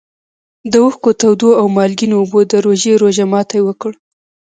د 0.71 0.73
اوښکو 0.83 1.11
تودو 1.19 1.49
او 1.59 1.65
مالګینو 1.75 2.15
اوبو 2.21 2.39
د 2.51 2.53
روژې 2.65 2.91
روژه 3.03 3.25
ماتي 3.31 3.59
وکړ. 3.63 3.91